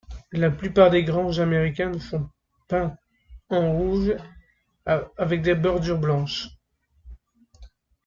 [0.31, 2.27] La plupart des granges américaines sont
[2.67, 2.97] peints
[3.49, 4.15] en rouge,
[4.87, 6.47] avec des bordures blanches.